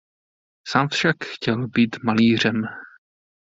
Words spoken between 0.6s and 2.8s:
Sám však chtěl být malířem.